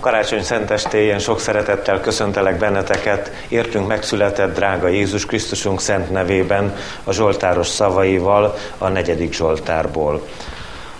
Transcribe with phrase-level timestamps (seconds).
[0.00, 7.66] Karácsony szentestéjén sok szeretettel köszöntelek benneteket, értünk megszületett drága Jézus Krisztusunk szent nevében, a Zsoltáros
[7.66, 10.22] szavaival, a negyedik Zsoltárból.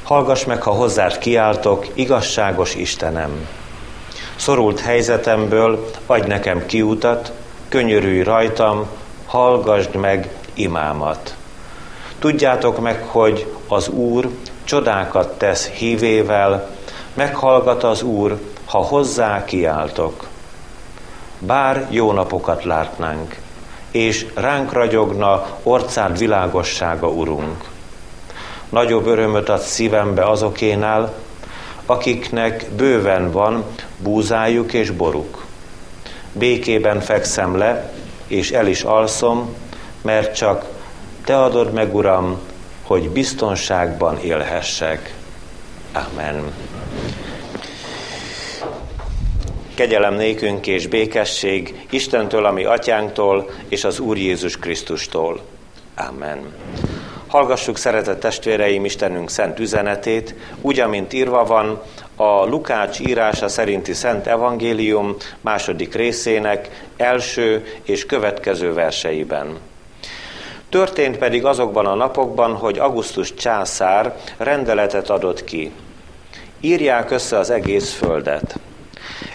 [0.03, 3.49] Hallgass meg, ha hozzád kiáltok, igazságos Istenem!
[4.37, 7.33] Szorult helyzetemből adj nekem kiutat,
[7.69, 8.87] könyörülj rajtam,
[9.27, 11.35] hallgassd meg imámat.
[12.19, 14.29] Tudjátok meg, hogy az Úr
[14.65, 16.71] csodákat tesz hívével,
[17.15, 18.39] meghallgat az Úr,
[18.69, 20.27] ha hozzá kiáltok.
[21.39, 23.37] Bár jó napokat látnánk,
[23.91, 27.65] és ránk ragyogna orcád világossága, Urunk.
[28.69, 31.15] Nagyobb örömöt ad szívembe azokénál,
[31.87, 33.65] akiknek bőven van
[33.99, 35.45] búzájuk és boruk.
[36.33, 37.93] Békében fekszem le,
[38.27, 39.55] és el is alszom,
[40.03, 40.65] mert csak
[41.25, 42.39] Te adod meg, Uram,
[42.83, 45.15] hogy biztonságban élhessek.
[45.93, 46.53] Amen.
[49.79, 55.41] Kegyelem nékünk és békesség Istentől, ami atyánktól, és az Úr Jézus Krisztustól.
[55.97, 56.53] Amen.
[57.27, 61.83] Hallgassuk, szeretett testvéreim, Istenünk szent üzenetét, úgy, amint írva van
[62.17, 69.59] a Lukács írása szerinti Szent Evangélium második részének első és következő verseiben.
[70.69, 75.73] Történt pedig azokban a napokban, hogy Augustus császár rendeletet adott ki.
[76.61, 78.59] Írják össze az egész földet.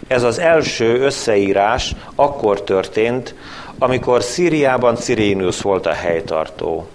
[0.07, 3.35] Ez az első összeírás akkor történt,
[3.79, 6.87] amikor Szíriában Cirénius volt a helytartó.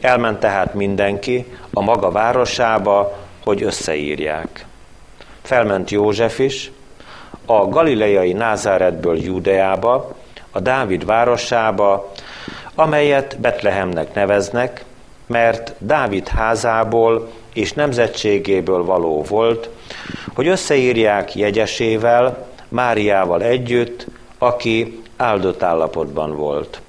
[0.00, 4.66] Elment tehát mindenki a maga városába, hogy összeírják.
[5.42, 6.72] Felment József is,
[7.46, 10.14] a galileai Názáretből Júdeába,
[10.50, 12.12] a Dávid városába,
[12.74, 14.84] amelyet Betlehemnek neveznek,
[15.26, 19.68] mert Dávid házából és nemzetségéből való volt,
[20.34, 24.06] hogy összeírják jegyesével, Máriával együtt,
[24.38, 26.80] aki áldott állapotban volt.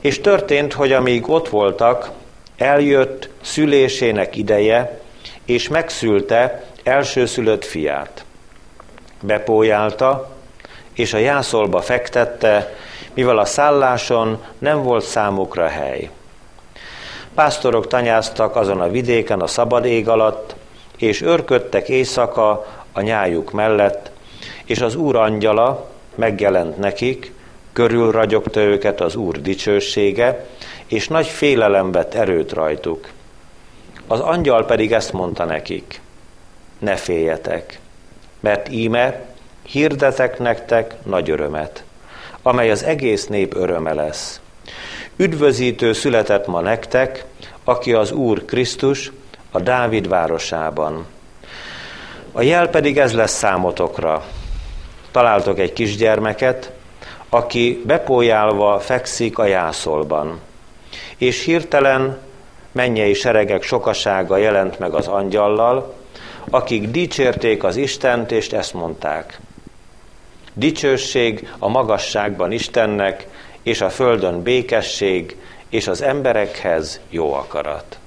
[0.00, 2.10] És történt, hogy amíg ott voltak,
[2.56, 5.00] eljött szülésének ideje,
[5.44, 8.24] és megszülte elsőszülött fiát.
[9.20, 10.36] Bepójálta,
[10.92, 12.74] és a jászolba fektette,
[13.14, 16.10] mivel a szálláson nem volt számukra hely.
[17.38, 20.54] Pásztorok tanyáztak azon a vidéken a szabad ég alatt,
[20.96, 24.10] és örködtek éjszaka a nyájuk mellett,
[24.64, 27.32] és az Úr angyala megjelent nekik,
[27.72, 30.46] körülragyogta őket az Úr dicsősége,
[30.86, 33.08] és nagy félelem vett erőt rajtuk.
[34.06, 36.00] Az angyal pedig ezt mondta nekik,
[36.78, 37.80] ne féljetek,
[38.40, 39.20] mert íme
[39.62, 41.84] hirdetek nektek nagy örömet,
[42.42, 44.40] amely az egész nép öröme lesz.
[45.16, 47.24] Üdvözítő született ma nektek,
[47.68, 49.12] aki az Úr Krisztus
[49.50, 51.06] a Dávid városában.
[52.32, 54.24] A jel pedig ez lesz számotokra.
[55.10, 56.72] Találtok egy kisgyermeket,
[57.28, 60.40] aki bepójálva fekszik a jászolban.
[61.16, 62.18] És hirtelen
[62.72, 65.94] mennyei seregek sokasága jelent meg az angyallal,
[66.50, 69.40] akik dicsérték az Istent, és ezt mondták.
[70.52, 73.26] Dicsőség a magasságban Istennek,
[73.62, 75.36] és a földön békesség,
[75.68, 77.98] és az emberekhez jó akarat.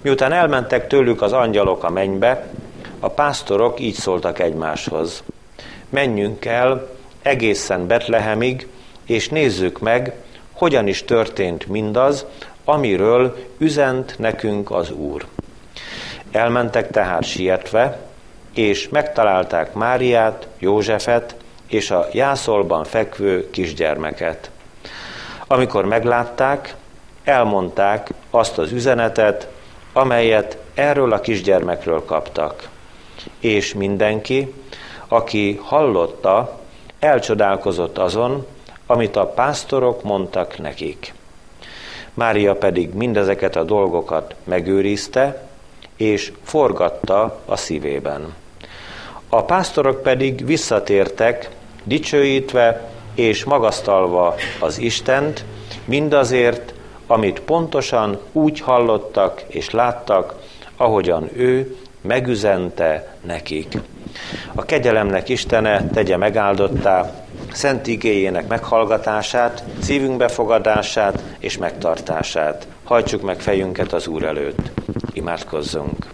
[0.00, 2.46] Miután elmentek tőlük az angyalok a mennybe,
[3.00, 5.22] a pásztorok így szóltak egymáshoz.
[5.88, 6.88] Menjünk el
[7.22, 8.66] egészen Betlehemig,
[9.06, 10.12] és nézzük meg,
[10.52, 12.26] hogyan is történt mindaz,
[12.64, 15.26] amiről üzent nekünk az Úr.
[16.30, 17.98] Elmentek tehát sietve,
[18.54, 21.34] és megtalálták Máriát, Józsefet
[21.66, 24.50] és a jászolban fekvő kisgyermeket.
[25.50, 26.74] Amikor meglátták,
[27.24, 29.48] elmondták azt az üzenetet,
[29.92, 32.68] amelyet erről a kisgyermekről kaptak.
[33.40, 34.54] És mindenki,
[35.08, 36.60] aki hallotta,
[36.98, 38.46] elcsodálkozott azon,
[38.86, 41.14] amit a pásztorok mondtak nekik.
[42.14, 45.42] Mária pedig mindezeket a dolgokat megőrizte,
[45.96, 48.34] és forgatta a szívében.
[49.28, 51.50] A pásztorok pedig visszatértek,
[51.84, 55.44] dicsőítve és magasztalva az Istent,
[55.84, 56.74] mindazért,
[57.06, 60.34] amit pontosan úgy hallottak és láttak,
[60.76, 63.78] ahogyan ő megüzente nekik.
[64.54, 72.66] A kegyelemnek Istene tegye megáldottá szent igéjének meghallgatását, szívünk befogadását és megtartását.
[72.84, 74.70] Hajtsuk meg fejünket az Úr előtt.
[75.12, 76.06] Imádkozzunk.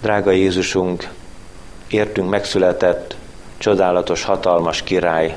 [0.00, 1.08] Drága Jézusunk,
[1.90, 3.16] értünk megszületett,
[3.58, 5.36] csodálatos, hatalmas király,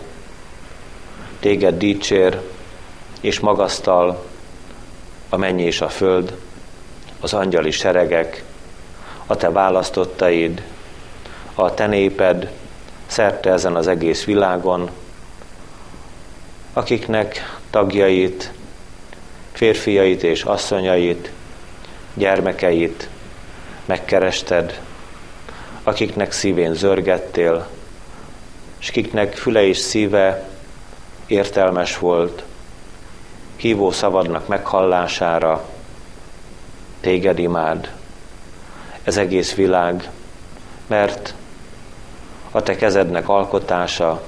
[1.39, 2.42] téged dicsér
[3.21, 4.25] és magasztal
[5.30, 6.38] a mennyi és a föld,
[7.19, 8.44] az angyali seregek,
[9.25, 10.63] a te választottaid,
[11.56, 12.51] a te néped
[13.06, 14.89] szerte ezen az egész világon,
[16.74, 18.51] akiknek tagjait,
[19.51, 21.31] férfiait és asszonyait,
[22.13, 23.09] gyermekeit
[23.86, 24.80] megkerested,
[25.83, 27.67] akiknek szívén zörgettél,
[28.79, 30.49] és akiknek füle és szíve
[31.25, 32.43] értelmes volt,
[33.55, 35.65] hívó szavadnak meghallására,
[36.99, 37.91] téged imád,
[39.03, 40.09] ez egész világ,
[40.87, 41.33] mert
[42.51, 44.21] a te kezednek alkotása,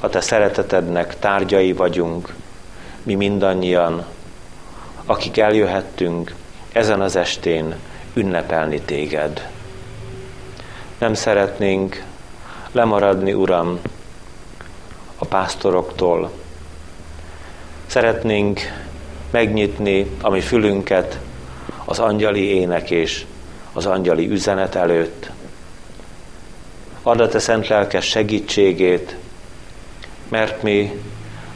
[0.00, 2.34] a te szeretetednek tárgyai vagyunk,
[3.02, 4.04] mi mindannyian,
[5.06, 6.34] akik eljöhettünk
[6.72, 7.74] ezen az estén
[8.14, 9.49] ünnepelni téged.
[11.00, 12.04] Nem szeretnénk
[12.72, 13.80] lemaradni, Uram,
[15.18, 16.30] a pásztoroktól.
[17.86, 18.60] Szeretnénk
[19.30, 21.18] megnyitni a mi fülünket
[21.84, 23.24] az angyali ének és
[23.72, 25.30] az angyali üzenet előtt.
[27.02, 29.16] Add a te szent lelkes segítségét,
[30.28, 31.02] mert mi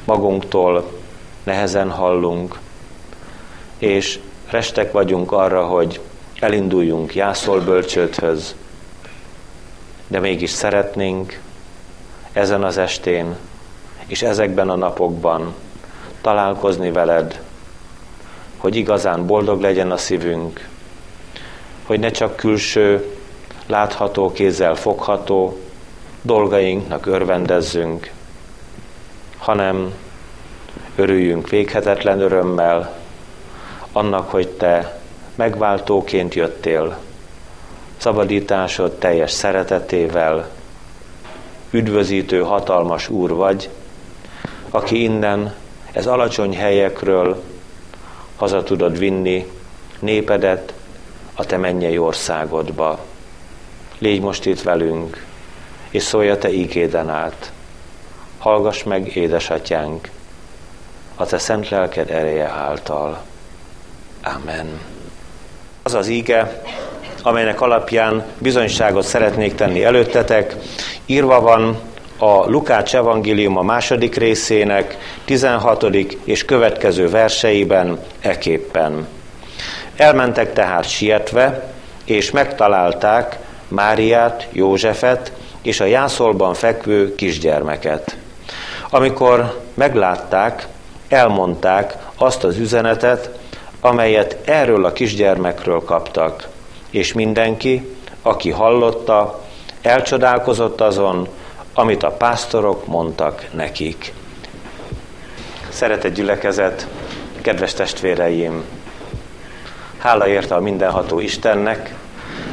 [0.04, 1.00] magunktól
[1.42, 2.58] nehezen hallunk,
[3.78, 4.18] és
[4.50, 6.00] restek vagyunk arra, hogy
[6.40, 8.54] elinduljunk Jászol bölcsődhöz,
[10.14, 11.40] de mégis szeretnénk
[12.32, 13.36] ezen az estén
[14.06, 15.54] és ezekben a napokban
[16.20, 17.42] találkozni veled,
[18.56, 20.68] hogy igazán boldog legyen a szívünk,
[21.86, 23.16] hogy ne csak külső,
[23.66, 25.58] látható, kézzel fogható
[26.22, 28.10] dolgainknak örvendezzünk,
[29.38, 29.94] hanem
[30.96, 32.96] örüljünk véghetetlen örömmel
[33.92, 35.00] annak, hogy te
[35.34, 36.98] megváltóként jöttél,
[38.04, 40.48] szabadításod teljes szeretetével,
[41.70, 43.70] üdvözítő hatalmas úr vagy,
[44.70, 45.54] aki innen,
[45.92, 47.42] ez alacsony helyekről
[48.36, 49.46] haza tudod vinni
[49.98, 50.74] népedet
[51.34, 52.98] a te mennyei országodba.
[53.98, 55.24] Légy most itt velünk,
[55.90, 57.52] és szólj a te ígéden át.
[58.38, 60.10] Hallgass meg, édesatyánk,
[61.14, 63.22] a te szent lelked ereje által.
[64.22, 64.80] Amen.
[65.82, 66.62] Az az íge,
[67.26, 70.56] amelynek alapján bizonyságot szeretnék tenni előttetek,
[71.06, 71.78] írva van
[72.18, 75.86] a Lukács evangélium a második részének 16.
[76.24, 79.06] és következő verseiben eképpen.
[79.96, 81.68] Elmentek tehát sietve,
[82.04, 83.38] és megtalálták
[83.68, 85.32] Máriát, Józsefet
[85.62, 88.16] és a jászolban fekvő kisgyermeket.
[88.90, 90.66] Amikor meglátták,
[91.08, 93.30] elmondták azt az üzenetet,
[93.80, 96.52] amelyet erről a kisgyermekről kaptak,
[96.94, 99.40] és mindenki, aki hallotta,
[99.82, 101.28] elcsodálkozott azon,
[101.72, 104.12] amit a pásztorok mondtak nekik.
[105.68, 106.86] Szeretett gyülekezet,
[107.40, 108.64] kedves testvéreim,
[109.98, 111.94] hála érte a mindenható Istennek,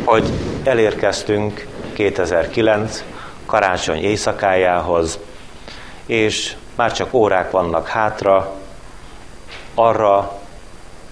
[0.04, 0.30] hogy
[0.64, 3.04] elérkeztünk 2009
[3.46, 5.20] karácsony éjszakájához,
[6.06, 8.54] és már csak órák vannak hátra,
[9.76, 10.18] arra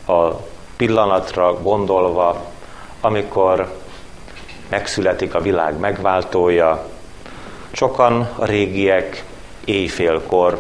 [0.07, 0.29] a
[0.77, 2.57] pillanatra gondolva,
[3.01, 3.73] amikor
[4.69, 6.85] megszületik a világ megváltója.
[7.71, 9.23] Sokan a régiek
[9.65, 10.59] éjfélkor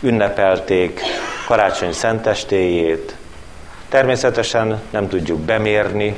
[0.00, 1.00] ünnepelték
[1.46, 3.16] karácsony szentestéjét.
[3.88, 6.16] Természetesen nem tudjuk bemérni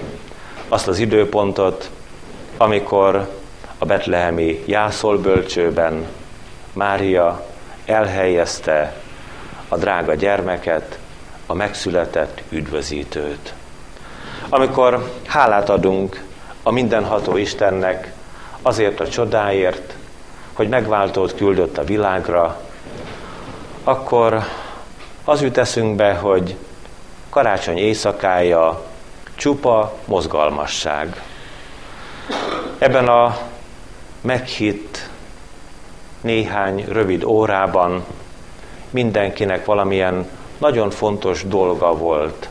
[0.69, 1.91] azt az időpontot,
[2.57, 3.31] amikor
[3.79, 6.07] a betlehemi jászolbölcsőben
[6.73, 7.47] Mária
[7.87, 8.95] elhelyezte
[9.69, 10.99] a drága gyermeket,
[11.47, 13.55] a megszületett üdvözítőt.
[14.51, 16.25] Amikor hálát adunk
[16.63, 18.13] a mindenható Istennek
[18.63, 19.95] azért a csodáért,
[20.53, 22.61] hogy megváltót küldött a világra,
[23.85, 24.43] akkor
[25.25, 26.57] az jut eszünkbe, hogy
[27.31, 28.85] karácsony éjszakája
[29.35, 31.23] csupa mozgalmasság.
[32.79, 33.39] Ebben a
[34.21, 35.09] meghitt
[36.21, 38.05] néhány rövid órában
[38.91, 40.29] mindenkinek valamilyen
[40.59, 42.49] nagyon fontos dolga volt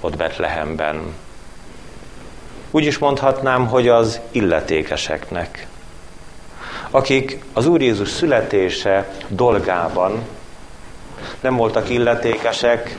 [0.00, 1.14] ott Betlehemben.
[2.74, 5.66] Úgy is mondhatnám, hogy az illetékeseknek,
[6.90, 10.22] akik az Úr Jézus születése dolgában
[11.40, 12.96] nem voltak illetékesek,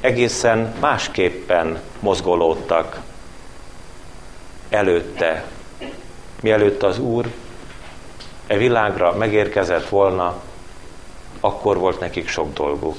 [0.00, 3.00] egészen másképpen mozgolódtak
[4.68, 5.44] előtte,
[6.40, 7.26] mielőtt az Úr
[8.46, 10.42] e világra megérkezett volna,
[11.40, 12.98] akkor volt nekik sok dolguk.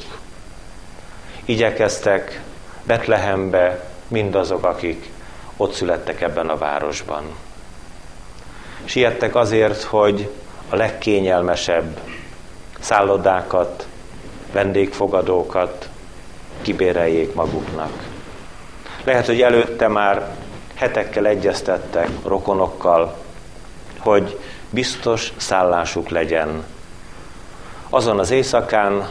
[1.45, 2.41] Igyekeztek
[2.83, 5.09] Betlehembe mindazok, akik
[5.61, 7.23] ott születtek ebben a városban.
[8.85, 10.29] Siettek azért, hogy
[10.69, 11.99] a legkényelmesebb
[12.79, 13.87] szállodákat,
[14.51, 15.89] vendégfogadókat
[16.61, 17.91] kibéreljék maguknak.
[19.03, 20.35] Lehet, hogy előtte már
[20.75, 23.15] hetekkel egyeztettek rokonokkal,
[23.97, 24.39] hogy
[24.69, 26.63] biztos szállásuk legyen.
[27.89, 29.09] Azon az éjszakán,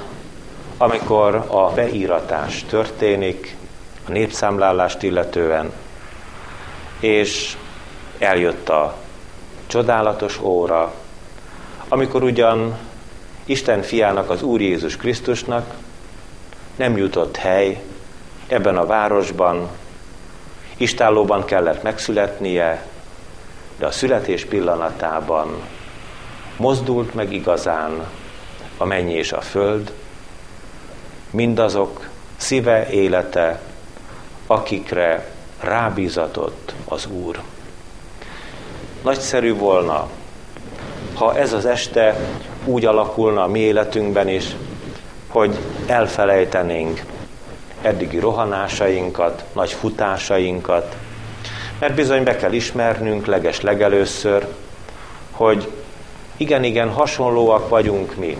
[0.78, 3.56] amikor a beíratás történik,
[4.08, 5.72] a népszámlálást illetően,
[7.00, 7.56] és
[8.18, 8.96] eljött a
[9.66, 10.94] csodálatos óra,
[11.88, 12.76] amikor ugyan
[13.44, 15.74] Isten fiának, az Úr Jézus Krisztusnak
[16.76, 17.82] nem jutott hely
[18.46, 19.68] ebben a városban,
[20.76, 22.86] istállóban kellett megszületnie,
[23.78, 25.62] de a születés pillanatában
[26.56, 28.06] mozdult meg igazán
[28.76, 29.92] a menny és a föld,
[31.30, 33.60] mindazok szíve, élete,
[34.46, 37.40] akikre rábízatott az Úr.
[39.02, 40.08] Nagyszerű volna,
[41.14, 42.16] ha ez az este
[42.64, 44.56] úgy alakulna a mi életünkben is,
[45.28, 47.02] hogy elfelejtenénk
[47.82, 50.96] eddigi rohanásainkat, nagy futásainkat,
[51.78, 54.46] mert bizony be kell ismernünk leges legelőször,
[55.30, 55.72] hogy
[56.36, 58.36] igen-igen hasonlóak vagyunk mi.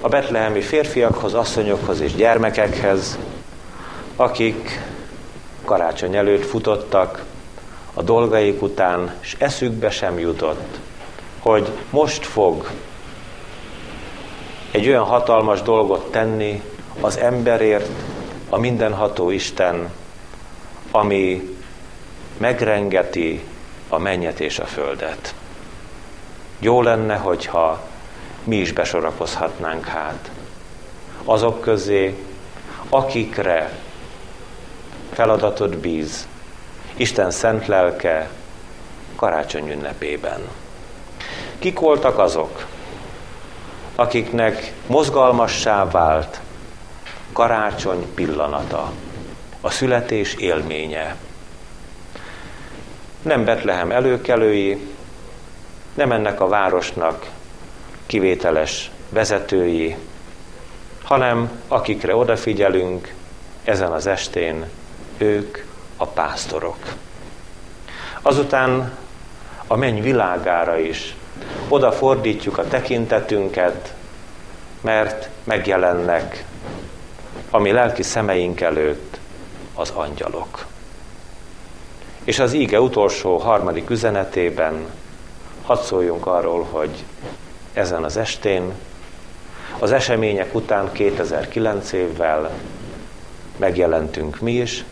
[0.00, 3.18] A betlehemi férfiakhoz, asszonyokhoz és gyermekekhez,
[4.16, 4.80] akik
[5.72, 7.24] karácsony előtt futottak
[7.94, 10.78] a dolgaik után, és eszükbe sem jutott,
[11.38, 12.70] hogy most fog
[14.70, 16.62] egy olyan hatalmas dolgot tenni
[17.00, 17.88] az emberért,
[18.48, 19.90] a mindenható Isten,
[20.90, 21.56] ami
[22.36, 23.44] megrengeti
[23.88, 25.34] a mennyet és a földet.
[26.58, 27.80] Jó lenne, hogyha
[28.44, 30.30] mi is besorakozhatnánk hát
[31.24, 32.16] azok közé,
[32.88, 33.81] akikre
[35.12, 36.26] feladatot bíz
[36.96, 38.30] Isten szent lelke
[39.16, 40.40] karácsony ünnepében.
[41.58, 42.66] Kik voltak azok,
[43.94, 46.40] akiknek mozgalmassá vált
[47.32, 48.92] karácsony pillanata,
[49.60, 51.16] a születés élménye.
[53.22, 54.90] Nem Betlehem előkelői,
[55.94, 57.30] nem ennek a városnak
[58.06, 59.96] kivételes vezetői,
[61.02, 63.14] hanem akikre odafigyelünk
[63.64, 64.66] ezen az estén,
[65.18, 65.58] ők
[65.96, 66.78] a pásztorok.
[68.22, 68.92] Azután
[69.66, 71.16] a menny világára is
[71.68, 73.94] oda fordítjuk a tekintetünket,
[74.80, 76.44] mert megjelennek
[77.50, 79.18] a mi lelki szemeink előtt
[79.74, 80.66] az angyalok.
[82.24, 84.86] És az íge utolsó harmadik üzenetében
[85.62, 87.04] hadd szóljunk arról, hogy
[87.72, 88.72] ezen az estén,
[89.78, 92.50] az események után 2009 évvel
[93.56, 94.84] megjelentünk mi is,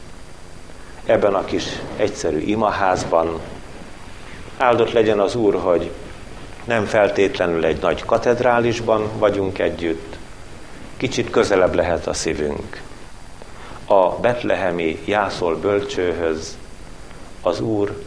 [1.10, 1.64] ebben a kis
[1.96, 3.40] egyszerű imaházban.
[4.56, 5.90] Áldott legyen az Úr, hogy
[6.64, 10.18] nem feltétlenül egy nagy katedrálisban vagyunk együtt,
[10.96, 12.82] kicsit közelebb lehet a szívünk.
[13.86, 16.56] A betlehemi jászol bölcsőhöz,
[17.42, 18.02] az Úr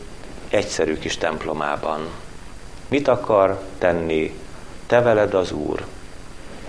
[0.49, 2.07] egyszerű kis templomában.
[2.87, 4.39] Mit akar tenni
[4.87, 5.85] te veled az Úr?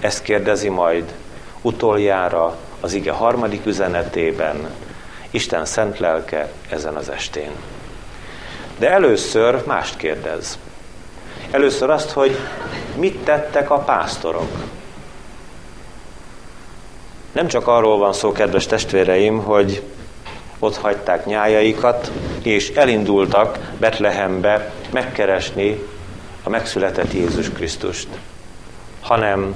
[0.00, 1.14] Ezt kérdezi majd
[1.62, 4.70] utoljára az ige harmadik üzenetében,
[5.34, 7.50] Isten szent lelke ezen az estén.
[8.78, 10.58] De először mást kérdez.
[11.50, 12.36] Először azt, hogy
[12.96, 14.50] mit tettek a pásztorok.
[17.32, 19.82] Nem csak arról van szó, kedves testvéreim, hogy
[20.58, 22.10] ott hagyták nyájaikat,
[22.42, 25.82] és elindultak Betlehembe megkeresni
[26.42, 28.08] a megszületett Jézus Krisztust,
[29.00, 29.54] hanem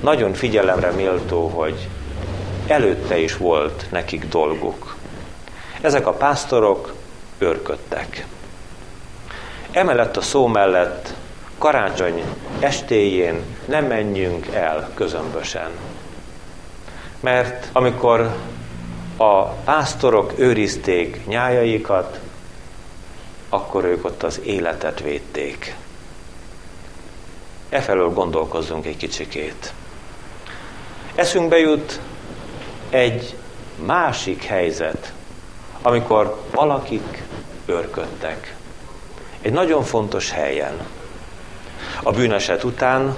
[0.00, 1.88] nagyon figyelemre méltó, hogy
[2.66, 4.96] előtte is volt nekik dolguk.
[5.80, 6.94] Ezek a pásztorok
[7.38, 8.26] őrködtek.
[9.70, 11.14] Emellett a szó mellett
[11.58, 12.22] karácsony
[12.58, 15.70] estéjén nem menjünk el közömbösen.
[17.20, 18.36] Mert amikor
[19.16, 22.20] a pásztorok őrizték nyájaikat,
[23.48, 25.76] akkor ők ott az életet védték.
[27.68, 29.72] Efelől gondolkozzunk egy kicsikét.
[31.14, 32.00] Eszünkbe jut
[32.90, 33.36] egy
[33.84, 35.12] másik helyzet,
[35.82, 37.22] amikor valakik
[37.66, 38.56] őrködtek.
[39.40, 40.86] Egy nagyon fontos helyen.
[42.02, 43.16] A bűneset után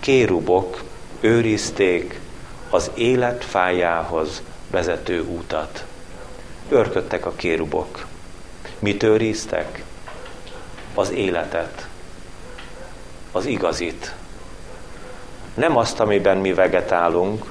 [0.00, 0.82] kérubok
[1.20, 2.20] őrizték
[2.70, 5.84] az élet fájához vezető útat.
[6.68, 8.06] Őrködtek a kérubok.
[8.78, 9.84] Mit őriztek?
[10.94, 11.88] Az életet.
[13.32, 14.14] Az igazit.
[15.54, 17.44] Nem azt, amiben mi vegetálunk,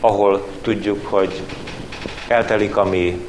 [0.00, 1.42] ahol tudjuk, hogy
[2.28, 3.26] eltelik a mi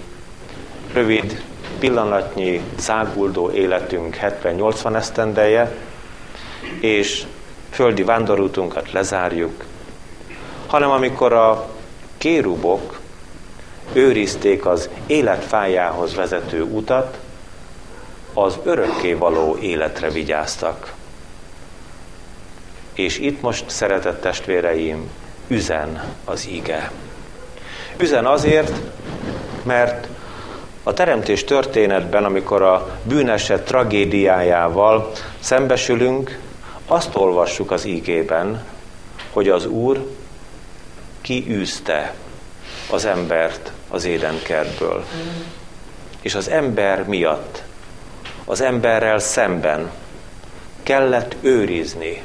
[0.94, 1.44] rövid,
[1.80, 5.75] pillanatnyi, száguldó életünk 70-80 esztendeje,
[6.80, 7.25] és
[7.70, 9.64] földi vándorútunkat lezárjuk,
[10.68, 11.70] hanem amikor a
[12.18, 13.00] kérubok
[13.94, 17.18] őrizték az életfájához vezető utat,
[18.34, 20.94] az örökké való életre vigyáztak.
[22.94, 25.10] És itt most, szeretett testvéreim,
[25.48, 26.92] üzen az ige.
[27.98, 28.72] Üzen azért,
[29.64, 30.08] mert
[30.84, 36.40] a teremtés történetben, amikor a bűneset tragédiájával szembesülünk,
[36.88, 38.64] azt olvassuk az ígében,
[39.32, 40.08] hogy az Úr
[41.22, 42.14] kiűzte
[42.92, 45.06] az embert az édenkertből.
[46.22, 47.64] És az ember miatt,
[48.46, 49.92] az emberrel szemben
[50.84, 52.22] kellett őrizni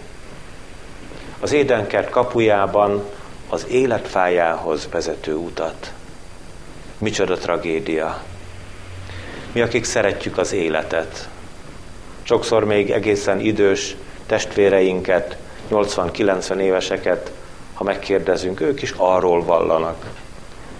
[1.41, 3.05] az édenkert kapujában
[3.51, 5.93] az életfájához vezető utat.
[6.99, 8.23] Micsoda tragédia.
[9.53, 11.29] Mi, akik szeretjük az életet,
[12.23, 15.37] sokszor még egészen idős testvéreinket,
[15.71, 17.33] 80-90 éveseket,
[17.75, 20.07] ha megkérdezünk, ők is arról vallanak,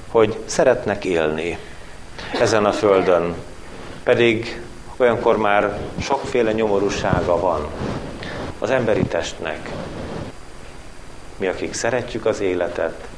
[0.09, 1.59] hogy szeretnek élni
[2.41, 3.35] ezen a földön,
[4.03, 4.63] pedig
[4.97, 7.67] olyankor már sokféle nyomorúsága van
[8.59, 9.71] az emberi testnek.
[11.41, 13.09] Mi, akik szeretjük az életet,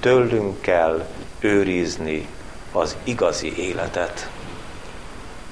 [0.00, 1.06] tőlünk kell
[1.40, 2.26] őrizni
[2.72, 4.30] az igazi életet.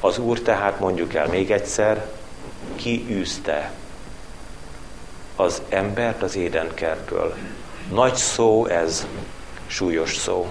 [0.00, 2.10] Az Úr tehát mondjuk el még egyszer,
[2.76, 3.72] kiűzte
[5.36, 7.34] az embert az édenkertből.
[7.92, 9.06] Nagy szó ez,
[9.66, 10.50] súlyos szó.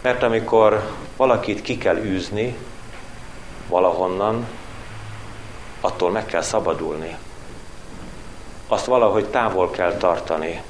[0.00, 2.56] Mert amikor valakit ki kell űzni
[3.68, 4.46] valahonnan,
[5.80, 7.16] attól meg kell szabadulni.
[8.74, 10.62] Azt valahogy távol kell tartani.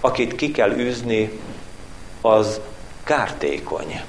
[0.00, 1.40] Akit ki kell űzni,
[2.20, 2.60] az
[3.04, 4.00] kártékony.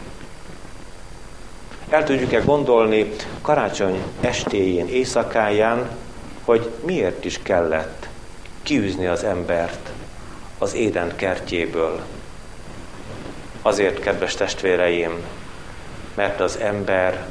[1.90, 3.12] El tudjuk-e gondolni
[3.42, 5.90] karácsony estéjén, éjszakáján,
[6.46, 8.08] hogy miért is kellett
[8.64, 9.92] kiűzni az embert
[10.58, 12.02] az éden kertjéből.
[13.62, 15.24] Azért, kedves testvéreim,
[16.16, 17.28] mert az ember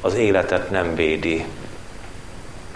[0.00, 1.44] az életet nem védi.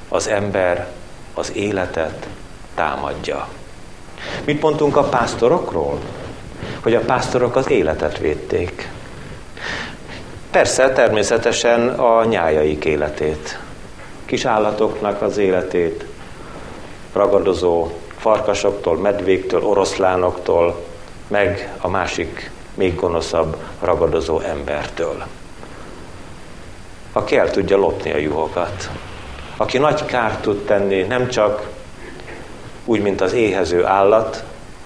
[0.08, 1.00] Az ember
[1.34, 2.26] az életet
[2.74, 3.48] támadja.
[4.44, 5.98] Mit mondtunk a pásztorokról?
[6.82, 8.88] Hogy a pásztorok az életet védték.
[10.50, 13.58] Persze, természetesen a nyájaik életét,
[14.24, 16.04] kis állatoknak az életét,
[17.12, 20.84] ragadozó farkasoktól, medvéktől, oroszlánoktól,
[21.28, 25.24] meg a másik, még gonoszabb ragadozó embertől.
[27.12, 28.90] Aki el tudja lopni a juhokat.
[29.56, 31.68] Aki nagy kárt tud tenni, nem csak
[32.84, 34.44] úgy, mint az éhező állat,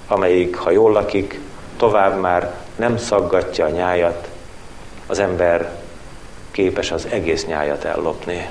[0.09, 1.41] amelyik, ha jól lakik,
[1.77, 4.29] tovább már nem szaggatja a nyájat,
[5.07, 5.71] az ember
[6.51, 8.49] képes az egész nyájat ellopni.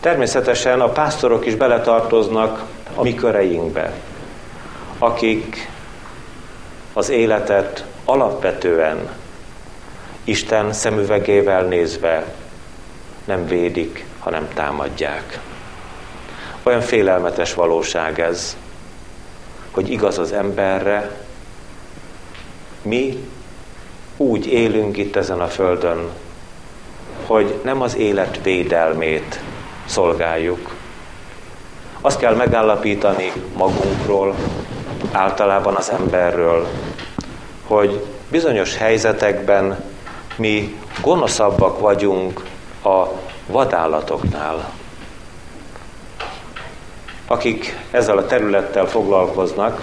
[0.00, 2.62] Természetesen a pásztorok is beletartoznak
[2.94, 3.92] a mi köreinkbe,
[4.98, 5.70] akik
[6.92, 9.10] az életet alapvetően
[10.24, 12.24] Isten szemüvegével nézve
[13.24, 15.38] nem védik, hanem támadják.
[16.62, 18.56] Olyan félelmetes valóság ez,
[19.70, 21.10] hogy igaz az emberre,
[22.82, 23.28] mi
[24.16, 26.08] úgy élünk itt ezen a földön,
[27.26, 29.40] hogy nem az élet védelmét
[29.84, 30.74] szolgáljuk.
[32.00, 34.34] Azt kell megállapítani magunkról,
[35.12, 36.68] általában az emberről,
[37.66, 39.84] hogy bizonyos helyzetekben
[40.36, 42.42] mi gonoszabbak vagyunk
[42.84, 43.08] a
[43.46, 44.72] vadállatoknál.
[47.26, 49.82] Akik ezzel a területtel foglalkoznak,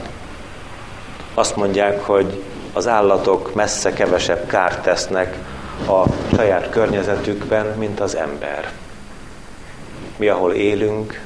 [1.34, 5.38] azt mondják, hogy az állatok messze kevesebb kárt tesznek
[5.88, 6.04] a
[6.36, 8.72] saját környezetükben, mint az ember.
[10.18, 11.22] Mi, ahol élünk,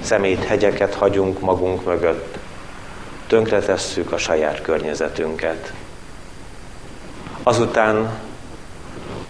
[0.00, 2.38] szemét hegyeket hagyunk magunk mögött,
[3.26, 5.72] tönkretesszük a saját környezetünket.
[7.42, 8.10] Azután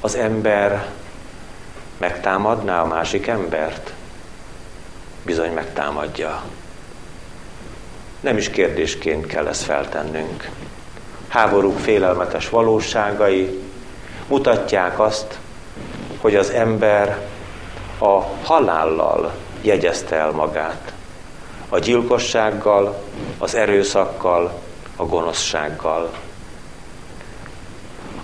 [0.01, 0.87] az ember
[2.01, 3.93] megtámadná a másik embert?
[5.23, 6.43] Bizony megtámadja.
[8.21, 10.49] Nem is kérdésként kell ezt feltennünk.
[11.29, 13.63] Háborúk félelmetes valóságai
[14.29, 15.39] mutatják azt,
[16.21, 17.29] hogy az ember
[17.99, 20.93] a halállal jegyezte el magát.
[21.69, 23.03] A gyilkossággal,
[23.39, 24.61] az erőszakkal,
[24.97, 26.11] a gonoszsággal.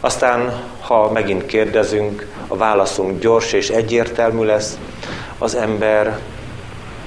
[0.00, 4.78] Aztán, ha megint kérdezünk, a válaszunk gyors és egyértelmű lesz,
[5.38, 6.18] az ember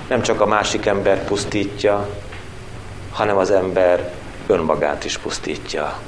[0.07, 2.09] nem csak a másik ember pusztítja,
[3.11, 4.13] hanem az ember
[4.47, 5.99] önmagát is pusztítja.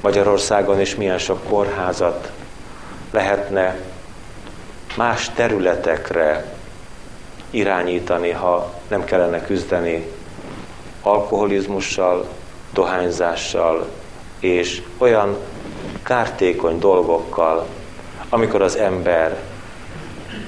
[0.00, 2.30] Magyarországon is milyen sok kórházat
[3.10, 3.78] lehetne
[4.96, 6.54] más területekre
[7.50, 10.06] irányítani, ha nem kellene küzdeni
[11.02, 12.28] alkoholizmussal,
[12.72, 13.86] dohányzással
[14.40, 15.36] és olyan
[16.02, 17.66] kártékony dolgokkal,
[18.28, 19.36] amikor az ember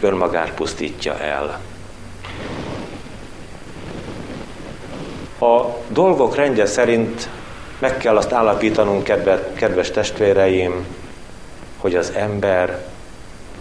[0.00, 1.60] önmagát pusztítja el.
[5.38, 7.28] A dolgok rendje szerint
[7.78, 9.04] meg kell azt állapítanunk,
[9.54, 10.86] kedves testvéreim,
[11.78, 12.84] hogy az ember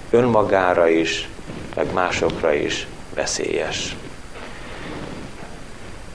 [0.10, 1.30] önmagára is,
[1.76, 3.96] meg másokra is veszélyes.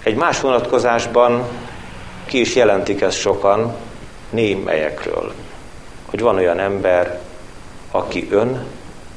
[0.02, 1.44] Egy más vonatkozásban
[2.24, 3.76] ki is jelentik ezt sokan
[4.30, 5.32] némelyekről,
[6.06, 7.20] hogy van olyan ember,
[7.90, 8.64] aki ön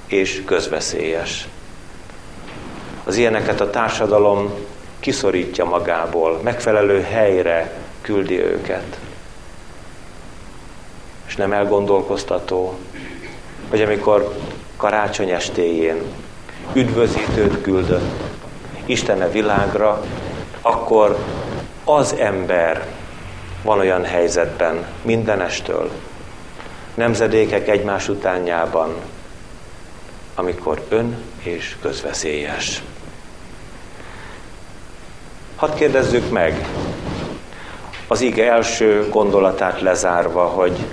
[0.08, 1.47] és közveszélyes.
[3.04, 4.54] Az ilyeneket a társadalom
[4.99, 8.99] kiszorítja magából, megfelelő helyre küldi őket.
[11.28, 12.78] És nem elgondolkoztató,
[13.69, 14.36] hogy amikor
[14.78, 16.02] karácsony estéjén
[16.73, 18.21] üdvözítőt küldött
[18.86, 20.04] Istene világra,
[20.62, 21.17] akkor
[21.84, 22.88] az ember
[23.63, 25.91] van olyan helyzetben mindenestől,
[26.99, 28.95] nemzedékek egymás utánjában,
[30.35, 32.83] amikor ön és közveszélyes.
[35.55, 36.67] Hadd kérdezzük meg,
[38.07, 40.85] az ige első gondolatát lezárva, hogy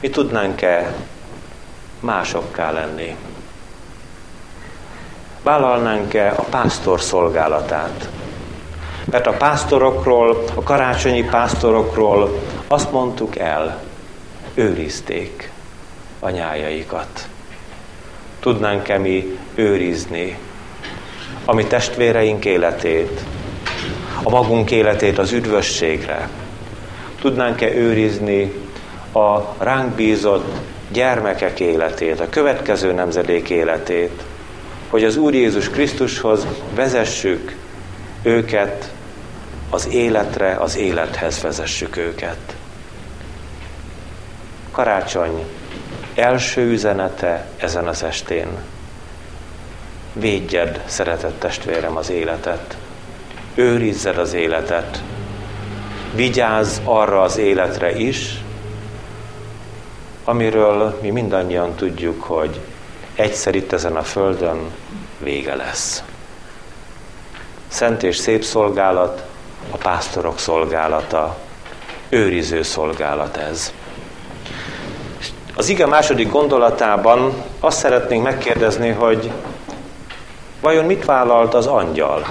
[0.00, 0.94] mi tudnánk-e
[2.00, 3.16] másokká lenni?
[5.42, 8.08] Vállalnánk-e a pásztor szolgálatát?
[9.04, 13.85] Mert a pásztorokról, a karácsonyi pásztorokról azt mondtuk el,
[14.56, 15.50] őrizték
[16.20, 17.28] a.
[18.40, 20.38] Tudnánk-e mi őrizni
[21.44, 23.20] a mi testvéreink életét,
[24.22, 26.28] a magunk életét az üdvösségre?
[27.20, 28.52] Tudnánk-e őrizni
[29.12, 30.58] a ránk bízott
[30.92, 34.22] gyermekek életét, a következő nemzedék életét,
[34.90, 37.56] hogy az Úr Jézus Krisztushoz vezessük
[38.22, 38.92] őket
[39.70, 42.56] az életre, az élethez vezessük őket.
[44.76, 45.44] Karácsony
[46.14, 48.48] első üzenete ezen az estén.
[50.12, 52.76] Védjed, szeretett testvérem, az életet.
[53.54, 55.02] Őrizzed az életet.
[56.14, 58.42] Vigyázz arra az életre is,
[60.24, 62.60] amiről mi mindannyian tudjuk, hogy
[63.14, 64.70] egyszer itt ezen a földön
[65.18, 66.02] vége lesz.
[67.68, 69.26] Szent és szép szolgálat,
[69.70, 71.38] a pásztorok szolgálata,
[72.08, 73.72] őriző szolgálat ez.
[75.58, 79.30] Az ige második gondolatában azt szeretnénk megkérdezni, hogy
[80.60, 82.26] vajon mit vállalt az angyal,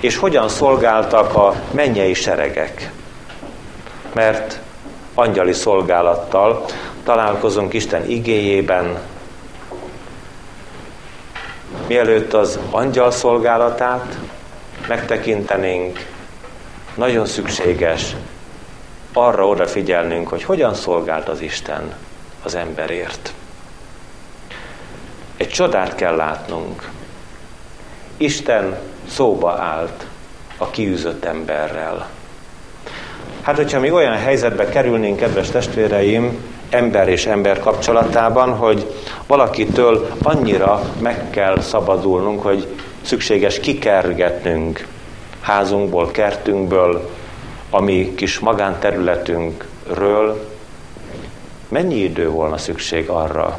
[0.00, 2.90] és hogyan szolgáltak a mennyei seregek.
[4.12, 4.60] Mert
[5.14, 6.64] angyali szolgálattal
[7.04, 8.98] találkozunk Isten igéjében,
[11.86, 14.18] mielőtt az angyal szolgálatát
[14.88, 16.06] megtekintenénk,
[16.94, 18.16] nagyon szükséges
[19.12, 21.94] arra odafigyelnünk, hogy hogyan szolgált az Isten
[22.44, 23.32] az emberért.
[25.36, 26.90] Egy csodát kell látnunk.
[28.16, 28.78] Isten
[29.08, 30.06] szóba állt
[30.58, 32.08] a kiűzött emberrel.
[33.42, 38.94] Hát, hogyha mi olyan helyzetbe kerülnénk, kedves testvéreim, ember és ember kapcsolatában, hogy
[39.26, 42.66] valakitől annyira meg kell szabadulnunk, hogy
[43.02, 44.86] szükséges kikergetnünk
[45.40, 47.10] házunkból, kertünkből,
[47.70, 50.53] a mi kis magánterületünkről,
[51.74, 53.58] mennyi idő volna szükség arra,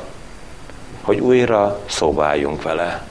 [1.01, 3.07] hogy újra szóváljunk vele,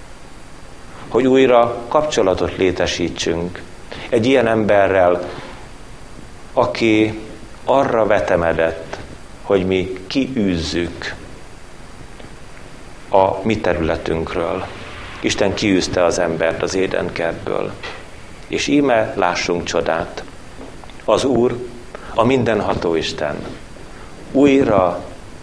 [1.08, 3.62] hogy újra kapcsolatot létesítsünk
[4.08, 5.28] egy ilyen emberrel,
[6.52, 7.20] aki
[7.64, 8.98] arra vetemedett,
[9.42, 11.14] hogy mi kiűzzük
[13.08, 14.66] a mi területünkről.
[15.20, 17.72] Isten kiűzte az embert az édenkertből.
[18.46, 20.24] És íme lássunk csodát.
[21.04, 21.56] Az Úr,
[22.14, 23.36] a mindenható Isten
[24.34, 25.00] újra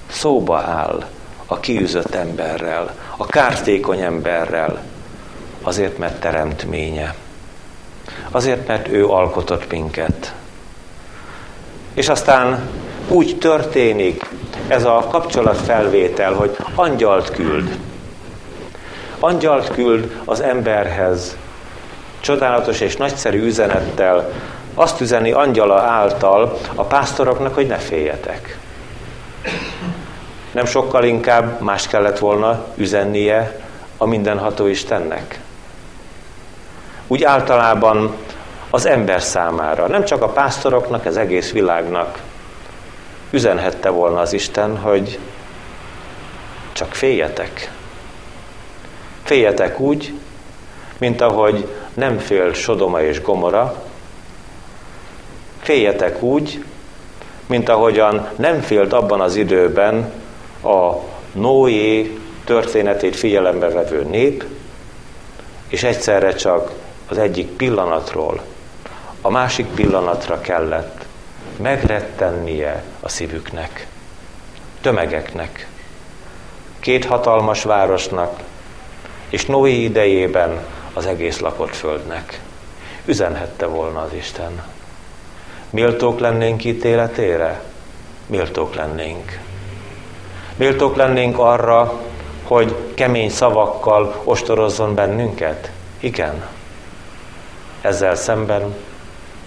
[0.09, 1.05] szóba áll
[1.45, 4.81] a kiűzött emberrel, a kártékony emberrel,
[5.61, 7.15] azért, mert teremtménye.
[8.31, 10.33] Azért, mert ő alkotott minket.
[11.93, 12.69] És aztán
[13.07, 14.29] úgy történik
[14.67, 17.77] ez a kapcsolatfelvétel, hogy angyalt küld.
[19.19, 21.35] Angyalt küld az emberhez,
[22.19, 24.31] csodálatos és nagyszerű üzenettel,
[24.73, 28.59] azt üzeni angyala által a pásztoroknak, hogy ne féljetek.
[30.51, 33.59] Nem sokkal inkább más kellett volna üzennie
[33.97, 35.39] a mindenható Istennek.
[37.07, 38.15] Úgy általában
[38.69, 42.19] az ember számára, nem csak a pásztoroknak, az egész világnak
[43.29, 45.19] üzenhette volna az Isten, hogy
[46.71, 47.71] csak féljetek.
[49.23, 50.13] Féljetek úgy,
[50.97, 53.89] mint ahogy nem fél Sodoma és Gomora,
[55.61, 56.63] Féljetek úgy,
[57.45, 60.11] mint ahogyan nem félt abban az időben
[60.63, 60.95] a
[61.31, 64.45] Noé történetét figyelembe vevő nép,
[65.67, 66.71] és egyszerre csak
[67.07, 68.41] az egyik pillanatról
[69.21, 71.05] a másik pillanatra kellett
[71.57, 73.87] megrettennie a szívüknek,
[74.81, 75.67] tömegeknek,
[76.79, 78.39] két hatalmas városnak,
[79.29, 80.59] és Noé idejében
[80.93, 82.39] az egész lakott földnek.
[83.05, 84.63] Üzenhette volna az Isten.
[85.69, 87.61] Méltók lennénk ítéletére?
[88.25, 89.39] Méltók lennénk.
[90.61, 92.01] Méltók lennénk arra,
[92.43, 95.71] hogy kemény szavakkal ostorozzon bennünket?
[95.99, 96.45] Igen.
[97.81, 98.75] Ezzel szemben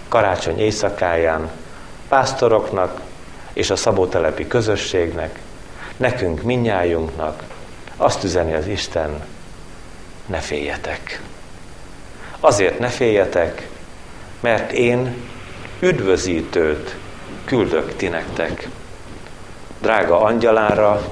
[0.08, 1.50] karácsony éjszakáján
[2.08, 3.00] pásztoroknak
[3.52, 5.38] és a szabótelepi közösségnek,
[5.96, 7.42] nekünk minnyájunknak
[7.96, 9.24] azt üzeni az Isten,
[10.26, 11.20] ne féljetek.
[12.40, 13.68] Azért ne féljetek,
[14.40, 15.14] mert én
[15.80, 16.96] üdvözítőt
[17.44, 18.68] küldök ti nektek.
[19.84, 21.02] Drága angyalára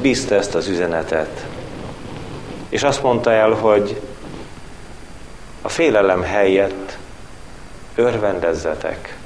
[0.00, 1.46] bízta ezt az üzenetet,
[2.68, 4.00] és azt mondta el, hogy
[5.62, 6.98] a félelem helyett
[7.94, 9.16] örvendezzetek.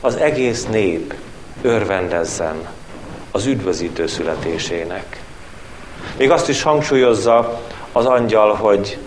[0.00, 1.14] Az egész nép
[1.62, 2.68] örvendezzen
[3.30, 5.22] az üdvözítő születésének.
[6.16, 7.60] Még azt is hangsúlyozza
[7.92, 8.98] az angyal, hogy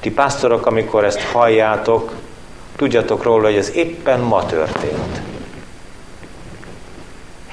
[0.00, 2.12] ti pásztorok, amikor ezt halljátok,
[2.76, 5.25] tudjatok róla, hogy ez éppen ma történt.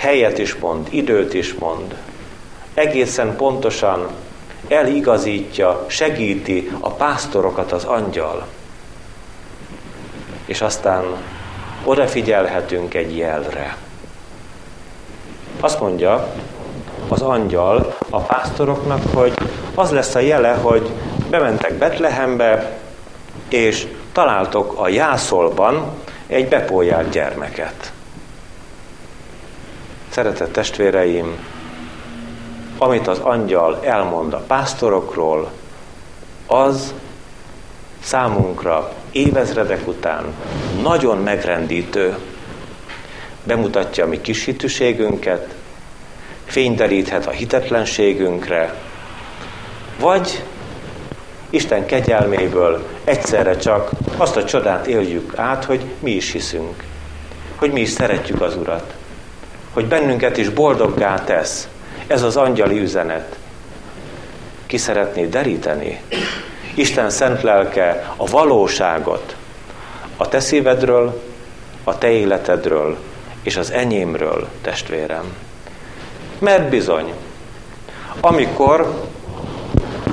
[0.03, 1.95] Helyet is mond, időt is mond.
[2.73, 4.07] Egészen pontosan
[4.67, 8.47] eligazítja, segíti a pásztorokat az angyal.
[10.45, 11.03] És aztán
[11.83, 13.77] odafigyelhetünk egy jelre.
[15.59, 16.33] Azt mondja
[17.07, 19.33] az angyal a pásztoroknak, hogy
[19.75, 20.89] az lesz a jele, hogy
[21.29, 22.77] bementek Betlehembe,
[23.49, 25.91] és találtok a jászolban
[26.27, 27.92] egy bepójált gyermeket.
[30.13, 31.47] Szeretett testvéreim,
[32.77, 35.51] amit az angyal elmond a pásztorokról,
[36.45, 36.93] az
[38.03, 40.25] számunkra évezredek után
[40.81, 42.17] nagyon megrendítő.
[43.43, 45.55] Bemutatja a mi kis hitűségünket,
[46.45, 48.75] fényderíthet a hitetlenségünkre,
[49.99, 50.43] vagy
[51.49, 56.83] Isten kegyelméből egyszerre csak azt a csodát éljük át, hogy mi is hiszünk,
[57.55, 58.93] hogy mi is szeretjük az Urat,
[59.73, 61.67] hogy bennünket is boldoggá tesz.
[62.07, 63.35] Ez az angyali üzenet.
[64.65, 66.01] Ki szeretné deríteni?
[66.75, 69.35] Isten szent lelke a valóságot
[70.17, 71.21] a te szívedről,
[71.83, 72.97] a te életedről
[73.41, 75.35] és az enyémről, testvérem.
[76.39, 77.13] Mert bizony,
[78.19, 79.01] amikor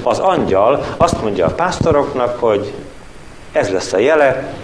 [0.02, 2.72] az angyal azt mondja a pásztoroknak, hogy
[3.52, 4.54] ez lesz a jele,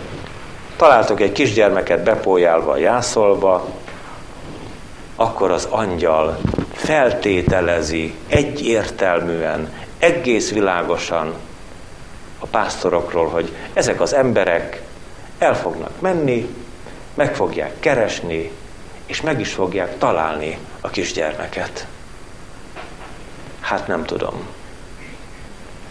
[0.76, 3.68] találtok egy kisgyermeket bepójálva a jászolba,
[5.16, 6.38] akkor az angyal
[6.72, 11.34] feltételezi egyértelműen, egész világosan
[12.38, 14.82] a pásztorokról, hogy ezek az emberek
[15.38, 16.54] el fognak menni,
[17.14, 18.50] meg fogják keresni,
[19.06, 21.86] és meg is fogják találni a kisgyermeket.
[23.60, 24.46] Hát nem tudom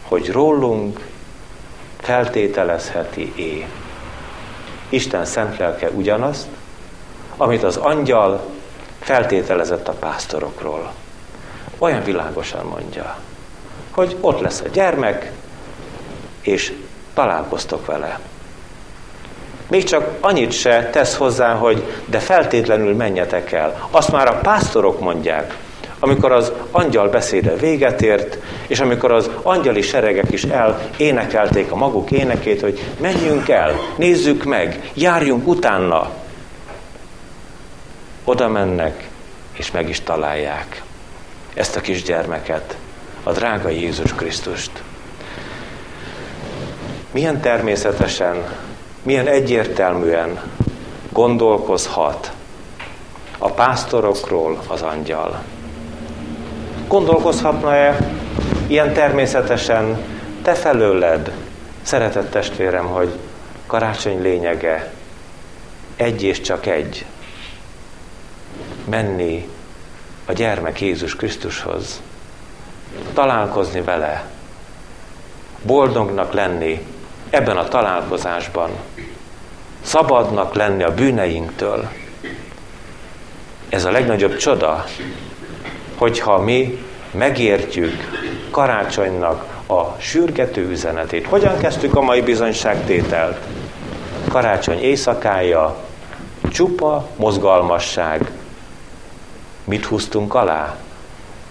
[0.07, 1.07] hogy rólunk
[2.01, 3.67] feltételezheti-é
[4.89, 6.47] Isten szent lelke ugyanazt,
[7.37, 8.45] amit az angyal
[9.05, 10.91] feltételezett a pásztorokról.
[11.77, 13.15] Olyan világosan mondja,
[13.91, 15.31] hogy ott lesz a gyermek,
[16.41, 16.73] és
[17.13, 18.19] találkoztok vele.
[19.67, 23.87] Még csak annyit se tesz hozzá, hogy de feltétlenül menjetek el.
[23.91, 25.57] Azt már a pásztorok mondják,
[25.99, 28.37] amikor az angyal beszéde véget ért,
[28.67, 34.43] és amikor az angyali seregek is el énekelték a maguk énekét, hogy menjünk el, nézzük
[34.43, 36.23] meg, járjunk utána.
[38.27, 39.09] Oda mennek,
[39.51, 40.83] és meg is találják
[41.53, 42.77] ezt a kisgyermeket,
[43.23, 44.71] a drága Jézus Krisztust.
[47.11, 48.55] Milyen természetesen,
[49.03, 50.41] milyen egyértelműen
[51.11, 52.31] gondolkozhat
[53.37, 55.43] a pásztorokról az angyal.
[56.87, 57.97] Gondolkozhatna-e
[58.67, 60.03] ilyen természetesen
[60.41, 61.31] te felőled,
[61.81, 63.19] szeretett testvérem, hogy
[63.67, 64.93] karácsony lényege
[65.95, 67.05] egy és csak egy.
[68.89, 69.49] Menni
[70.25, 72.01] a gyermek Jézus Krisztushoz,
[73.13, 74.23] találkozni vele,
[75.61, 76.85] boldognak lenni
[77.29, 78.69] ebben a találkozásban,
[79.81, 81.89] szabadnak lenni a bűneinktől.
[83.69, 84.85] Ez a legnagyobb csoda,
[85.95, 87.93] hogyha mi megértjük
[88.51, 91.25] karácsonynak a sürgető üzenetét.
[91.27, 93.37] Hogyan kezdtük a mai bizonyságtételt?
[94.29, 95.75] Karácsony éjszakája,
[96.51, 98.31] Csupa mozgalmasság.
[99.65, 100.77] Mit húztunk alá?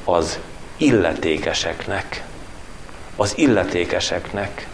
[0.05, 0.39] Az
[0.77, 2.25] illetékeseknek.
[3.17, 4.69] Az illetékeseknek.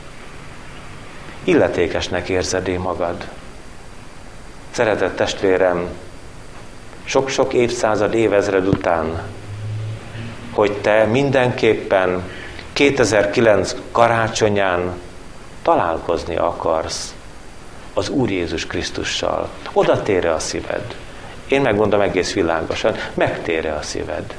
[1.44, 3.28] Illetékesnek érzed én magad.
[4.70, 5.88] Szeretett testvérem,
[7.04, 9.22] sok-sok évszázad, évezred után,
[10.52, 12.30] hogy te mindenképpen
[12.72, 15.00] 2009 karácsonyán
[15.62, 17.14] találkozni akarsz
[17.94, 19.48] az Úr Jézus Krisztussal.
[19.72, 20.96] Oda tére a szíved.
[21.50, 24.34] Én megmondom egész világosan, megtére a szíved.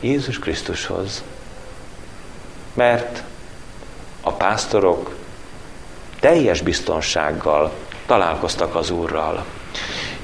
[0.00, 1.22] Jézus Krisztushoz.
[2.74, 3.22] Mert
[4.20, 5.14] a pásztorok
[6.20, 7.72] teljes biztonsággal
[8.06, 9.44] találkoztak az Úrral.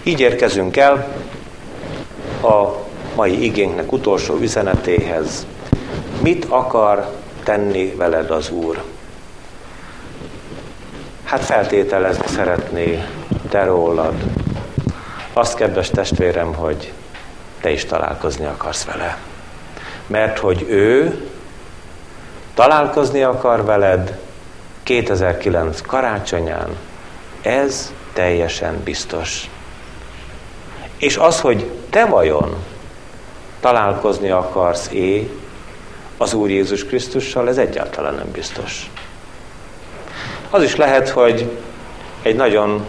[0.03, 1.15] Így érkezünk el
[2.43, 5.47] a mai igénknek utolsó üzenetéhez.
[6.23, 8.83] Mit akar tenni veled az Úr?
[11.25, 13.05] Hát feltételezni szeretné
[13.49, 14.38] te rólad.
[15.39, 16.93] Azt, kedves testvérem, hogy
[17.61, 19.19] te is találkozni akarsz vele.
[20.07, 21.21] Mert hogy ő
[22.55, 24.19] találkozni akar veled
[24.83, 26.77] 2009 karácsonyán,
[27.43, 29.51] ez teljesen biztos.
[30.97, 32.57] És az, hogy te vajon
[33.61, 35.31] találkozni akarsz é
[36.17, 38.91] az Úr Jézus Krisztussal, ez egyáltalán nem biztos.
[40.51, 41.51] Az is lehet, hogy
[42.23, 42.87] egy nagyon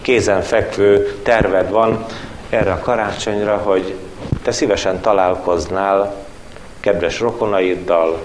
[0.00, 2.06] kézenfekvő terved van
[2.50, 3.94] erre a karácsonyra, hogy
[4.42, 6.14] te szívesen találkoznál
[6.80, 8.24] kedves rokonaiddal,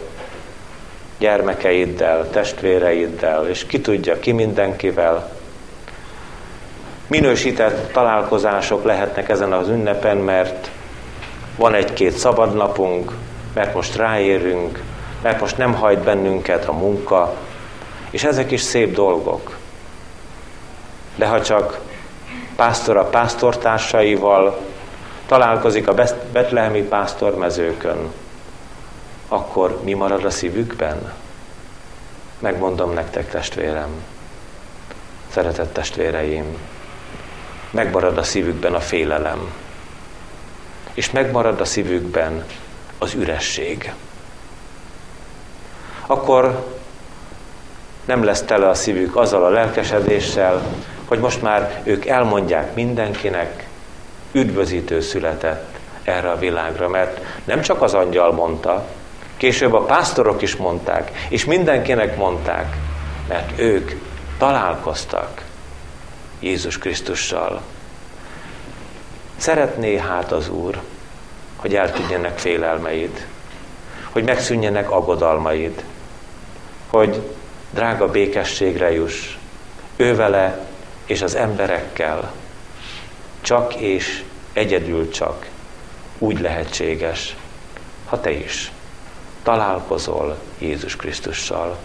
[1.19, 5.29] gyermekeiddel, testvéreiddel, és ki tudja, ki mindenkivel.
[7.07, 10.69] Minősített találkozások lehetnek ezen az ünnepen, mert
[11.57, 13.11] van egy-két szabadnapunk,
[13.53, 14.83] mert most ráérünk,
[15.21, 17.35] mert most nem hajt bennünket a munka,
[18.09, 19.57] és ezek is szép dolgok.
[21.15, 21.79] De ha csak
[22.57, 24.59] pásztor a pásztortársaival
[25.25, 25.93] találkozik a
[26.31, 28.11] betlehemi pásztormezőkön,
[29.27, 31.13] akkor mi marad a szívükben?
[32.39, 33.89] Megmondom nektek, testvérem,
[35.31, 36.57] szeretett testvéreim,
[37.69, 39.53] megmarad a szívükben a félelem,
[40.93, 42.45] és megmarad a szívükben
[42.97, 43.93] az üresség.
[46.05, 46.76] Akkor
[48.07, 50.65] nem lesz tele a szívük azzal a lelkesedéssel,
[51.05, 53.67] hogy most már ők elmondják mindenkinek,
[54.31, 58.87] üdvözítő született erre a világra, mert nem csak az angyal mondta,
[59.37, 62.75] később a pásztorok is mondták, és mindenkinek mondták,
[63.27, 63.91] mert ők
[64.37, 65.41] találkoztak
[66.39, 67.61] Jézus Krisztussal.
[69.37, 70.79] Szeretné hát az Úr,
[71.55, 73.27] hogy eltűnjenek félelmeid,
[74.11, 75.83] hogy megszűnjenek aggodalmaid,
[76.87, 77.21] hogy
[77.77, 79.37] drága békességre juss,
[79.95, 80.67] ővele
[81.05, 82.31] és az emberekkel,
[83.41, 85.49] csak és egyedül csak
[86.17, 87.35] úgy lehetséges,
[88.05, 88.71] ha te is
[89.43, 91.77] találkozol Jézus Krisztussal.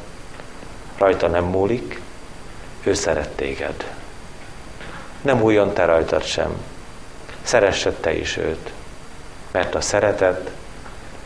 [0.99, 2.01] Rajta nem múlik,
[2.83, 3.91] ő szeret téged.
[5.23, 6.53] Nem újjon te rajtad sem.
[7.43, 8.73] Szeressed te is őt,
[9.51, 10.51] mert a szeretet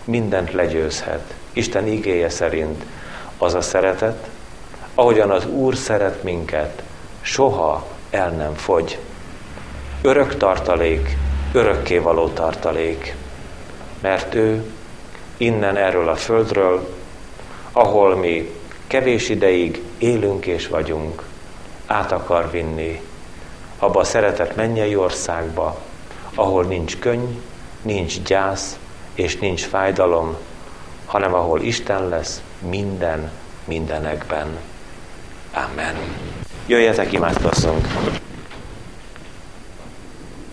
[0.04, 1.34] mindent legyőzhet.
[1.52, 2.84] Isten igéje szerint
[3.38, 4.28] az a szeretet,
[4.98, 6.82] ahogyan az Úr szeret minket,
[7.20, 8.98] soha el nem fogy.
[10.02, 11.16] Örök tartalék,
[11.52, 13.14] örökké való tartalék,
[14.00, 14.64] mert ő
[15.36, 16.94] innen erről a földről,
[17.72, 18.54] ahol mi
[18.86, 21.22] kevés ideig élünk és vagyunk,
[21.86, 23.00] át akar vinni
[23.78, 25.78] abba a szeretett mennyei országba,
[26.34, 27.42] ahol nincs könny,
[27.82, 28.78] nincs gyász
[29.14, 30.36] és nincs fájdalom,
[31.06, 33.30] hanem ahol Isten lesz minden
[33.64, 34.58] mindenekben.
[35.56, 35.96] Amen.
[36.66, 37.86] Jöjjetek, imádkozzunk!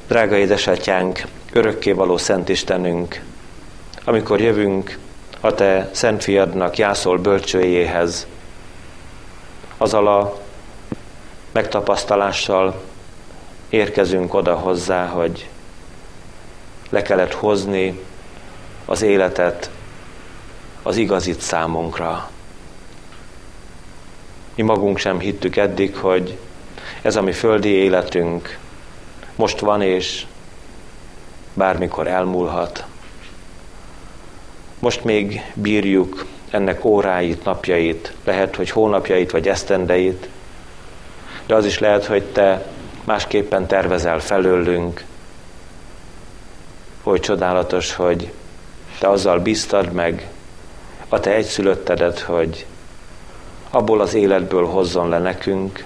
[0.07, 3.21] Drága édesatyánk, örökkévaló Szent Istenünk,
[4.03, 4.97] amikor jövünk
[5.39, 8.27] a Te Szent Fiadnak jászol bölcsőjéhez,
[9.77, 10.39] azzal a
[11.51, 12.81] megtapasztalással
[13.69, 15.49] érkezünk oda hozzá, hogy
[16.89, 17.99] le kellett hozni
[18.85, 19.69] az életet,
[20.83, 22.29] az igazit számunkra.
[24.55, 26.37] Mi magunk sem hittük eddig, hogy
[27.01, 28.57] ez a mi földi életünk
[29.35, 30.25] most van és
[31.53, 32.85] bármikor elmúlhat.
[34.79, 40.29] Most még bírjuk ennek óráit, napjait, lehet, hogy hónapjait vagy esztendeit,
[41.45, 42.65] de az is lehet, hogy te
[43.03, 45.03] másképpen tervezel felőlünk,
[47.03, 48.31] hogy csodálatos, hogy
[48.99, 50.29] te azzal biztad meg
[51.09, 52.65] a te egyszülöttedet, hogy
[53.73, 55.85] abból az életből hozzon le nekünk,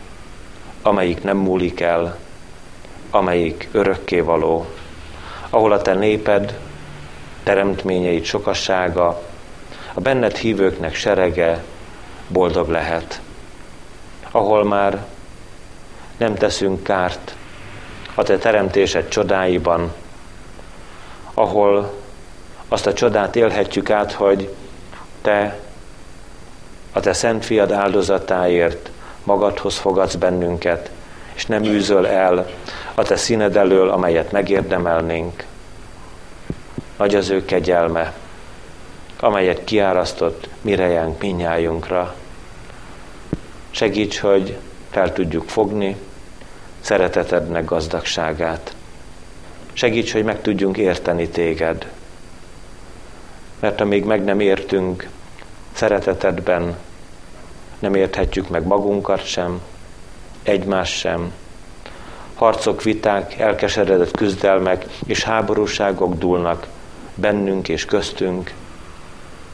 [0.81, 2.17] amelyik nem múlik el,
[3.09, 4.65] amelyik örökké való,
[5.49, 6.59] ahol a te néped,
[7.43, 9.21] teremtményeid sokassága,
[9.93, 11.63] a benned hívőknek serege
[12.27, 13.21] boldog lehet,
[14.31, 15.05] ahol már
[16.17, 17.35] nem teszünk kárt
[18.15, 19.93] a te teremtésed csodáiban,
[21.33, 21.93] ahol
[22.67, 24.55] azt a csodát élhetjük át, hogy
[25.21, 25.59] te
[26.97, 28.89] a te szent fiad áldozatáért
[29.23, 30.89] magadhoz fogadsz bennünket,
[31.33, 32.49] és nem űzöl el
[32.95, 35.45] a te színed elől, amelyet megérdemelnénk.
[36.97, 38.13] Nagy az ő kegyelme,
[39.19, 42.15] amelyet kiárasztott mirejánk minnyájunkra.
[43.69, 44.57] Segíts, hogy
[44.89, 45.95] fel tudjuk fogni
[46.79, 48.75] szeretetednek gazdagságát.
[49.73, 51.91] Segíts, hogy meg tudjunk érteni téged.
[53.59, 55.07] Mert amíg meg nem értünk
[55.73, 56.75] szeretetedben,
[57.80, 59.61] nem érthetjük meg magunkat sem,
[60.43, 61.32] egymás sem.
[62.36, 66.67] Harcok, viták, elkeseredett küzdelmek és háborúságok dúlnak
[67.15, 68.53] bennünk és köztünk,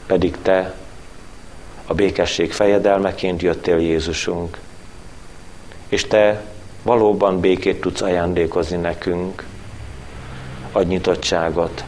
[0.06, 0.74] pedig Te
[1.86, 4.58] a békesség fejedelmeként jöttél Jézusunk,
[5.88, 6.44] és Te
[6.82, 9.44] valóban békét tudsz ajándékozni nekünk,
[10.72, 11.84] adj nyitottságot,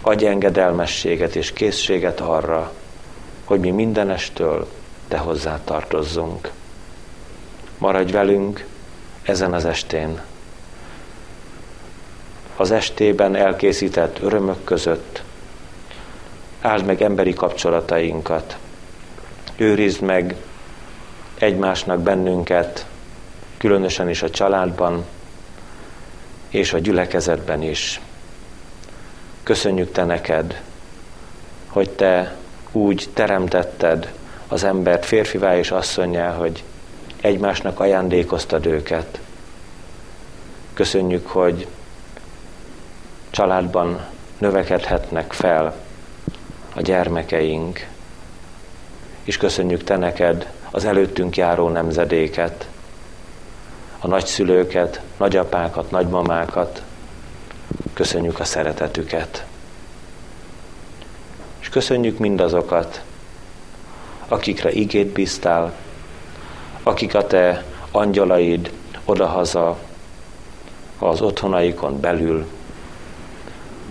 [0.00, 2.72] adj engedelmességet és készséget arra,
[3.44, 4.68] hogy mi mindenestől
[5.08, 6.50] Te hozzá tartozzunk.
[7.78, 8.66] Maradj velünk
[9.22, 10.20] ezen az estén.
[12.56, 15.22] Az estében elkészített örömök között
[16.60, 18.56] áld meg emberi kapcsolatainkat,
[19.56, 20.36] őrizd meg
[21.38, 22.86] egymásnak bennünket,
[23.56, 25.04] különösen is a családban
[26.48, 28.00] és a gyülekezetben is.
[29.42, 30.62] Köszönjük Te neked,
[31.66, 32.36] hogy Te
[32.72, 34.12] úgy teremtetted
[34.48, 36.64] az embert férfivá és asszonyjá, hogy
[37.20, 39.20] egymásnak ajándékoztad őket.
[40.74, 41.66] Köszönjük, hogy
[43.30, 44.06] családban
[44.38, 45.74] növekedhetnek fel
[46.74, 47.86] a gyermekeink,
[49.24, 52.68] és köszönjük Te neked az előttünk járó nemzedéket,
[53.98, 56.82] a nagyszülőket, nagyapákat, nagymamákat,
[57.92, 59.44] köszönjük a szeretetüket.
[61.60, 63.02] És köszönjük mindazokat,
[64.28, 65.72] akikre igét bíztál,
[66.82, 68.72] akik a te angyalaid
[69.04, 69.78] odahaza
[70.98, 72.46] az otthonaikon belül,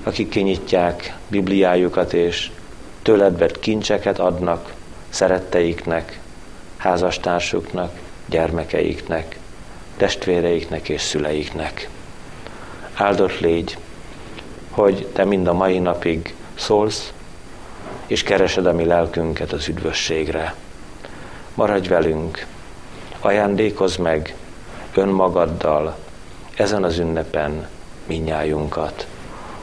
[0.04, 2.52] akik kinyitják Bibliájukat és
[3.02, 4.74] tőled vett kincseket adnak
[5.10, 6.20] szeretteiknek,
[6.78, 9.40] házastársuknak, gyermekeiknek,
[9.98, 11.90] testvéreiknek és szüleiknek.
[12.94, 13.78] Áldott légy,
[14.70, 17.14] hogy te mind a mai napig szólsz,
[18.08, 20.56] és keresed a mi lelkünket az üdvösségre.
[21.54, 22.46] Maradj velünk,
[23.20, 24.36] ajándékozz meg
[24.94, 25.98] önmagaddal
[26.56, 27.68] ezen az ünnepen
[28.06, 29.08] minnyájunkat.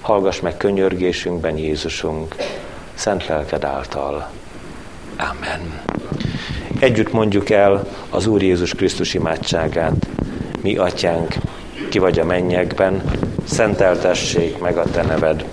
[0.00, 2.34] Hallgass meg könyörgésünkben Jézusunk,
[2.94, 4.30] szent lelked által.
[5.16, 5.82] Amen.
[6.78, 10.06] Együtt mondjuk el az Úr Jézus Krisztus imádságát.
[10.62, 11.34] Mi, Atyánk,
[11.88, 13.02] ki vagy a mennyekben,
[13.44, 15.44] szenteltessék meg a Te neved.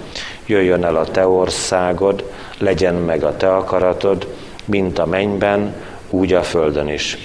[0.45, 2.31] Jöjjön el a Te országod,
[2.61, 4.27] legyen meg a Te akaratod,
[4.65, 5.73] mint a mennyben,
[6.09, 7.17] úgy a földön is.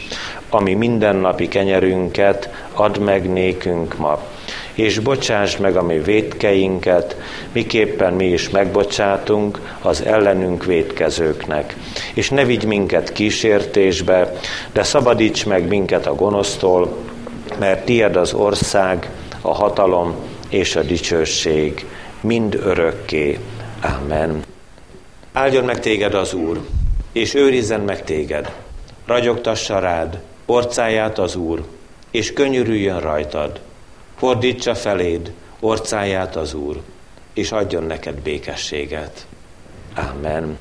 [0.50, 4.22] Ami mindennapi kenyerünket add meg nékünk ma,
[4.74, 7.16] és bocsásd meg a mi védkeinket,
[7.52, 11.76] miképpen mi is megbocsátunk az ellenünk védkezőknek.
[12.14, 14.32] És ne vigy minket kísértésbe,
[14.72, 16.96] de szabadíts meg minket a gonosztól,
[17.58, 19.10] mert tied az ország,
[19.40, 20.14] a hatalom
[20.48, 21.86] és a dicsőség
[22.20, 23.38] mind örökké.
[23.82, 24.55] Amen.
[25.36, 26.60] Áldjon meg téged az Úr,
[27.12, 28.52] és őrizzen meg téged.
[29.06, 31.64] Ragyogtassa rád orcáját az Úr,
[32.10, 33.60] és könyörüljön rajtad.
[34.16, 36.82] Fordítsa feléd orcáját az Úr,
[37.34, 39.26] és adjon neked békességet.
[39.94, 40.58] Amen.